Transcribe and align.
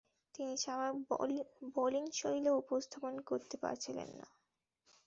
তিনি 0.35 0.53
স্বাভাবিক 0.57 1.47
বোলিংশৈলী 1.75 2.51
উপস্থাপন 2.61 3.13
করতে 3.29 3.55
পারছিলেন 3.57 4.09
না। 4.19 4.27